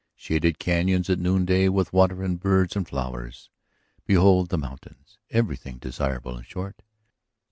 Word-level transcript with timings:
Shaded 0.15 0.57
cañons 0.57 1.11
at 1.11 1.19
noonday 1.19 1.69
with 1.69 1.93
water 1.93 2.23
and 2.23 2.39
birds 2.39 2.75
and 2.75 2.87
flowers? 2.87 3.51
Behold 4.07 4.49
the 4.49 4.57
mountains. 4.57 5.19
Everything 5.29 5.77
desirable, 5.77 6.35
in 6.37 6.43
short. 6.43 6.81